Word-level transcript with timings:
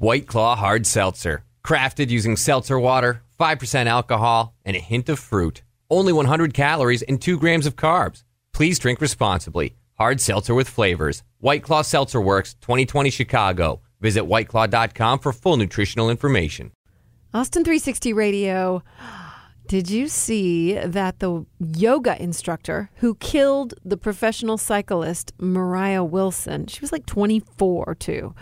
White 0.00 0.26
Claw 0.26 0.56
Hard 0.56 0.86
Seltzer. 0.86 1.44
Crafted 1.62 2.08
using 2.08 2.34
seltzer 2.34 2.78
water, 2.78 3.22
5% 3.38 3.84
alcohol, 3.84 4.54
and 4.64 4.74
a 4.74 4.80
hint 4.80 5.10
of 5.10 5.18
fruit. 5.18 5.62
Only 5.90 6.10
100 6.10 6.54
calories 6.54 7.02
and 7.02 7.20
2 7.20 7.38
grams 7.38 7.66
of 7.66 7.76
carbs. 7.76 8.22
Please 8.54 8.78
drink 8.78 9.02
responsibly. 9.02 9.76
Hard 9.98 10.22
seltzer 10.22 10.54
with 10.54 10.70
flavors. 10.70 11.22
White 11.40 11.62
Claw 11.62 11.82
Seltzer 11.82 12.18
Works, 12.18 12.54
2020 12.62 13.10
Chicago. 13.10 13.82
Visit 14.00 14.22
whiteclaw.com 14.22 15.18
for 15.18 15.34
full 15.34 15.58
nutritional 15.58 16.08
information. 16.08 16.72
Austin 17.34 17.62
360 17.62 18.14
Radio. 18.14 18.82
Did 19.70 19.88
you 19.88 20.08
see 20.08 20.74
that 20.74 21.20
the 21.20 21.46
yoga 21.60 22.20
instructor 22.20 22.90
who 22.96 23.14
killed 23.14 23.74
the 23.84 23.96
professional 23.96 24.58
cyclist 24.58 25.32
Moriah 25.38 26.02
Wilson? 26.02 26.66
She 26.66 26.80
was 26.80 26.90
like 26.90 27.06
24 27.06 27.84
or 27.86 27.94
two. 27.94 28.34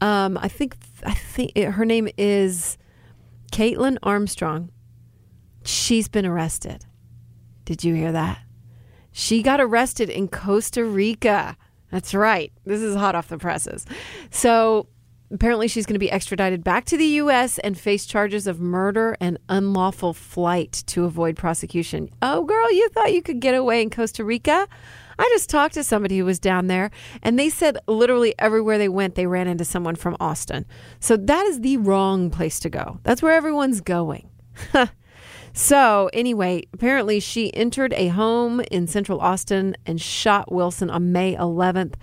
Um, 0.00 0.38
I 0.40 0.48
think 0.48 0.78
I 1.04 1.12
think 1.12 1.52
it, 1.54 1.72
her 1.72 1.84
name 1.84 2.08
is 2.16 2.78
Kaitlin 3.52 3.98
Armstrong. 4.02 4.70
She's 5.62 6.08
been 6.08 6.24
arrested. 6.24 6.86
Did 7.66 7.84
you 7.84 7.92
hear 7.92 8.12
that? 8.12 8.38
She 9.10 9.42
got 9.42 9.60
arrested 9.60 10.08
in 10.08 10.26
Costa 10.26 10.86
Rica. 10.86 11.58
That's 11.90 12.14
right. 12.14 12.50
This 12.64 12.80
is 12.80 12.96
hot 12.96 13.14
off 13.14 13.28
the 13.28 13.36
presses. 13.36 13.84
So 14.30 14.86
apparently 15.32 15.68
she's 15.68 15.86
going 15.86 15.94
to 15.94 15.98
be 15.98 16.10
extradited 16.10 16.62
back 16.62 16.84
to 16.86 16.96
the 16.96 17.06
U.S. 17.06 17.58
and 17.58 17.78
face 17.78 18.06
charges 18.06 18.46
of 18.46 18.60
murder 18.60 19.16
and 19.20 19.38
unlawful 19.48 20.12
flight 20.12 20.84
to 20.88 21.04
avoid 21.04 21.36
prosecution. 21.36 22.10
Oh, 22.20 22.44
girl, 22.44 22.70
you 22.70 22.88
thought 22.90 23.12
you 23.12 23.22
could 23.22 23.40
get 23.40 23.54
away 23.54 23.82
in 23.82 23.90
Costa 23.90 24.24
Rica? 24.24 24.68
I 25.18 25.30
just 25.34 25.50
talked 25.50 25.74
to 25.74 25.84
somebody 25.84 26.18
who 26.18 26.24
was 26.24 26.38
down 26.38 26.66
there, 26.66 26.90
and 27.22 27.38
they 27.38 27.48
said 27.48 27.78
literally 27.86 28.34
everywhere 28.38 28.78
they 28.78 28.88
went, 28.88 29.14
they 29.14 29.26
ran 29.26 29.46
into 29.46 29.64
someone 29.64 29.94
from 29.94 30.16
Austin. 30.20 30.66
So 31.00 31.16
that 31.16 31.46
is 31.46 31.60
the 31.60 31.76
wrong 31.76 32.30
place 32.30 32.58
to 32.60 32.70
go. 32.70 32.98
That's 33.02 33.22
where 33.22 33.34
everyone's 33.34 33.80
going. 33.80 34.28
so, 35.52 36.10
anyway, 36.12 36.64
apparently 36.72 37.20
she 37.20 37.54
entered 37.54 37.92
a 37.94 38.08
home 38.08 38.60
in 38.70 38.86
central 38.86 39.20
Austin 39.20 39.76
and 39.86 40.00
shot 40.00 40.50
Wilson 40.50 40.90
on 40.90 41.12
May 41.12 41.36
11th 41.36 41.94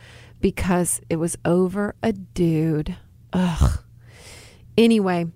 because 0.42 1.02
it 1.10 1.18
was 1.18 1.38
over 1.44 1.96
a 2.02 2.14
dude. 2.14 2.96
Ugh. 3.34 3.80
Anyway, 4.78 5.28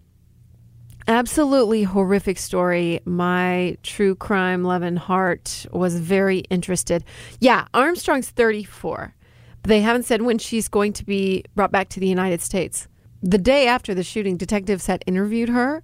absolutely 1.08 1.84
horrific 1.84 2.38
story. 2.38 3.02
My 3.06 3.78
true 3.84 4.16
crime 4.16 4.64
loving 4.64 4.96
heart 4.96 5.66
was 5.72 6.00
very 6.00 6.40
interested. 6.50 7.04
Yeah, 7.40 7.68
Armstrong's 7.74 8.30
34, 8.30 9.14
but 9.62 9.70
they 9.70 9.82
haven't 9.82 10.04
said 10.04 10.22
when 10.22 10.38
she's 10.38 10.68
going 10.68 10.94
to 10.94 11.06
be 11.06 11.44
brought 11.56 11.72
back 11.72 11.90
to 11.90 12.00
the 12.00 12.08
United 12.08 12.42
States. 12.42 12.88
The 13.22 13.38
day 13.38 13.68
after 13.68 13.94
the 13.94 14.04
shooting, 14.04 14.38
detectives 14.38 14.88
had 14.88 15.04
interviewed 15.08 15.50
her 15.50 15.84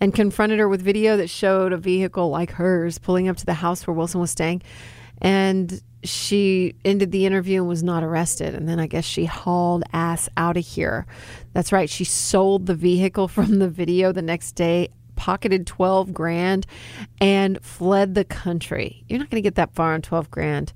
and 0.00 0.14
confronted 0.14 0.58
her 0.58 0.68
with 0.68 0.82
video 0.82 1.16
that 1.16 1.30
showed 1.30 1.72
a 1.72 1.76
vehicle 1.76 2.30
like 2.30 2.52
hers 2.52 2.98
pulling 2.98 3.28
up 3.28 3.36
to 3.36 3.46
the 3.46 3.54
house 3.54 3.86
where 3.86 3.94
Wilson 3.94 4.20
was 4.20 4.30
staying. 4.30 4.62
And 5.20 5.82
she 6.02 6.74
ended 6.84 7.12
the 7.12 7.26
interview 7.26 7.60
and 7.60 7.68
was 7.68 7.82
not 7.82 8.02
arrested. 8.02 8.54
And 8.54 8.68
then 8.68 8.80
I 8.80 8.86
guess 8.86 9.04
she 9.04 9.26
hauled 9.26 9.84
ass 9.92 10.28
out 10.36 10.56
of 10.56 10.66
here. 10.66 11.06
That's 11.52 11.72
right. 11.72 11.90
She 11.90 12.04
sold 12.04 12.66
the 12.66 12.74
vehicle 12.74 13.28
from 13.28 13.58
the 13.58 13.68
video 13.68 14.12
the 14.12 14.22
next 14.22 14.52
day, 14.52 14.88
pocketed 15.16 15.66
12 15.66 16.12
grand, 16.12 16.66
and 17.20 17.62
fled 17.62 18.14
the 18.14 18.24
country. 18.24 19.04
You're 19.08 19.18
not 19.18 19.30
going 19.30 19.42
to 19.42 19.46
get 19.46 19.56
that 19.56 19.74
far 19.74 19.94
on 19.94 20.02
12 20.02 20.30
grand. 20.30 20.72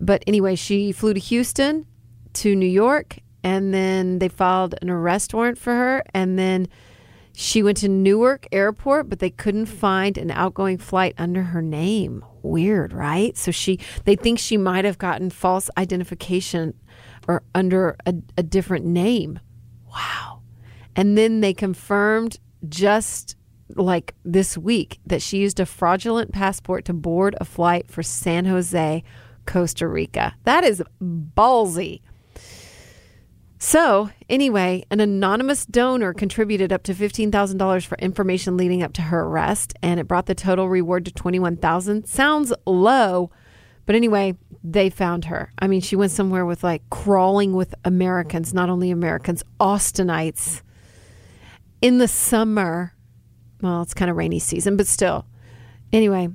But 0.00 0.24
anyway, 0.26 0.56
she 0.56 0.92
flew 0.92 1.14
to 1.14 1.20
Houston, 1.20 1.86
to 2.34 2.54
New 2.54 2.66
York, 2.66 3.18
and 3.42 3.72
then 3.72 4.18
they 4.18 4.28
filed 4.28 4.74
an 4.82 4.90
arrest 4.90 5.32
warrant 5.32 5.58
for 5.58 5.72
her. 5.72 6.04
And 6.12 6.38
then 6.38 6.68
she 7.32 7.62
went 7.62 7.78
to 7.78 7.88
Newark 7.88 8.46
Airport, 8.50 9.08
but 9.08 9.20
they 9.20 9.30
couldn't 9.30 9.66
find 9.66 10.18
an 10.18 10.30
outgoing 10.30 10.78
flight 10.78 11.14
under 11.16 11.42
her 11.42 11.62
name. 11.62 12.24
Weird, 12.46 12.92
right? 12.92 13.36
So 13.36 13.50
she 13.50 13.80
they 14.04 14.16
think 14.16 14.38
she 14.38 14.56
might 14.56 14.84
have 14.84 14.98
gotten 14.98 15.30
false 15.30 15.68
identification 15.76 16.74
or 17.26 17.42
under 17.54 17.96
a, 18.06 18.14
a 18.36 18.42
different 18.42 18.86
name. 18.86 19.40
Wow. 19.88 20.42
And 20.94 21.18
then 21.18 21.40
they 21.40 21.52
confirmed 21.52 22.38
just 22.68 23.36
like 23.74 24.14
this 24.24 24.56
week 24.56 25.00
that 25.04 25.22
she 25.22 25.38
used 25.38 25.58
a 25.60 25.66
fraudulent 25.66 26.32
passport 26.32 26.84
to 26.84 26.92
board 26.92 27.34
a 27.40 27.44
flight 27.44 27.90
for 27.90 28.02
San 28.02 28.44
Jose, 28.44 29.02
Costa 29.44 29.88
Rica. 29.88 30.34
That 30.44 30.64
is 30.64 30.82
ballsy. 31.02 32.00
So, 33.58 34.10
anyway, 34.28 34.84
an 34.90 35.00
anonymous 35.00 35.64
donor 35.64 36.12
contributed 36.12 36.72
up 36.72 36.82
to 36.84 36.94
$15,000 36.94 37.86
for 37.86 37.96
information 37.98 38.56
leading 38.56 38.82
up 38.82 38.92
to 38.94 39.02
her 39.02 39.22
arrest, 39.22 39.72
and 39.82 39.98
it 39.98 40.06
brought 40.06 40.26
the 40.26 40.34
total 40.34 40.68
reward 40.68 41.06
to 41.06 41.10
21000 41.10 42.06
Sounds 42.06 42.52
low, 42.66 43.30
but 43.86 43.94
anyway, 43.94 44.34
they 44.62 44.90
found 44.90 45.26
her. 45.26 45.52
I 45.58 45.68
mean, 45.68 45.80
she 45.80 45.96
went 45.96 46.12
somewhere 46.12 46.44
with 46.44 46.62
like 46.62 46.82
crawling 46.90 47.54
with 47.54 47.74
Americans, 47.84 48.52
not 48.52 48.68
only 48.68 48.90
Americans, 48.90 49.42
Austinites 49.58 50.60
in 51.80 51.96
the 51.96 52.08
summer. 52.08 52.92
Well, 53.62 53.80
it's 53.80 53.94
kind 53.94 54.10
of 54.10 54.18
rainy 54.18 54.38
season, 54.38 54.76
but 54.76 54.86
still. 54.86 55.24
Anyway, 55.92 56.28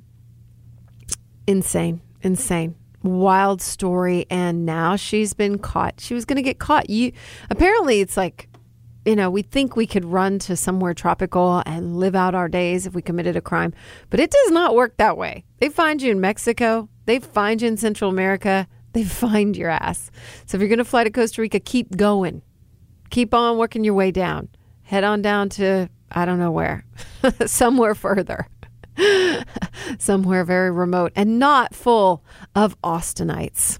insane, 1.45 2.01
insane 2.23 2.75
wild 3.03 3.61
story 3.61 4.25
and 4.29 4.65
now 4.65 4.95
she's 4.95 5.33
been 5.33 5.57
caught. 5.57 5.99
She 5.99 6.13
was 6.13 6.25
going 6.25 6.37
to 6.37 6.41
get 6.41 6.59
caught. 6.59 6.89
You 6.89 7.11
apparently 7.49 8.01
it's 8.01 8.17
like 8.17 8.47
you 9.05 9.15
know 9.15 9.29
we 9.29 9.41
think 9.41 9.75
we 9.75 9.87
could 9.87 10.05
run 10.05 10.39
to 10.39 10.55
somewhere 10.55 10.93
tropical 10.93 11.63
and 11.65 11.97
live 11.97 12.15
out 12.15 12.35
our 12.35 12.47
days 12.47 12.85
if 12.85 12.93
we 12.93 13.01
committed 13.01 13.35
a 13.35 13.41
crime 13.41 13.73
but 14.11 14.19
it 14.19 14.31
does 14.31 14.51
not 14.51 14.75
work 14.75 14.97
that 14.97 15.17
way. 15.17 15.43
They 15.59 15.69
find 15.69 16.01
you 16.01 16.11
in 16.11 16.21
mexico. 16.21 16.89
They 17.05 17.19
find 17.19 17.61
you 17.61 17.67
in 17.67 17.77
central 17.77 18.09
america. 18.09 18.67
They 18.93 19.03
find 19.25 19.55
your 19.57 19.69
ass. 19.69 20.11
So 20.45 20.55
if 20.55 20.61
you're 20.61 20.69
going 20.69 20.77
to 20.79 20.85
fly 20.85 21.03
to 21.03 21.09
costa 21.09 21.41
rica 21.41 21.59
keep 21.59 21.95
going. 21.97 22.41
Keep 23.09 23.33
on 23.33 23.57
working 23.57 23.83
your 23.83 23.93
way 23.93 24.11
down. 24.11 24.47
Head 24.83 25.03
on 25.03 25.21
down 25.21 25.49
to 25.49 25.89
i 26.13 26.25
don't 26.25 26.39
know 26.39 26.51
where 26.51 26.85
somewhere 27.45 27.95
further 27.95 28.47
somewhere 29.99 30.43
very 30.43 30.71
remote 30.71 31.11
and 31.15 31.39
not 31.39 31.75
full 31.75 32.23
of 32.55 32.79
Austinites. 32.81 33.79